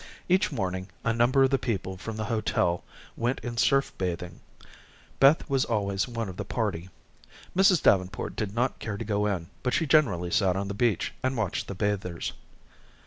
[0.27, 2.83] Each morning, a number of the people from the hotel
[3.15, 4.39] went in surf bathing.
[5.19, 6.89] Beth was always one of the party.
[7.55, 7.83] Mrs.
[7.83, 11.37] Davenport did not care to go in, but she generally sat on the beach and
[11.37, 12.33] watched the bathers.